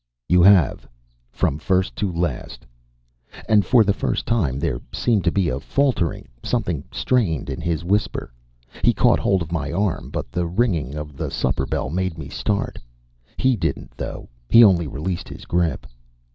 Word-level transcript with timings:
"You 0.27 0.41
have. 0.41 0.89
From 1.31 1.59
first 1.59 1.95
to 1.97 2.11
last" 2.11 2.65
and 3.47 3.63
for 3.63 3.83
the 3.83 3.93
first 3.93 4.25
time 4.25 4.57
there 4.57 4.81
seemed 4.91 5.23
to 5.25 5.31
be 5.31 5.47
a 5.47 5.59
faltering, 5.59 6.27
something 6.41 6.83
strained 6.91 7.51
in 7.51 7.61
his 7.61 7.83
whisper. 7.85 8.33
He 8.83 8.93
caught 8.95 9.19
hold 9.19 9.43
of 9.43 9.51
my 9.51 9.71
arm, 9.71 10.09
but 10.09 10.31
the 10.31 10.47
ringing 10.47 10.95
of 10.95 11.17
the 11.17 11.29
supper 11.29 11.67
bell 11.67 11.91
made 11.91 12.17
me 12.17 12.29
start. 12.29 12.79
He 13.37 13.55
didn't 13.55 13.91
though; 13.91 14.27
he 14.49 14.63
only 14.63 14.87
released 14.87 15.29
his 15.29 15.45
grip. 15.45 15.85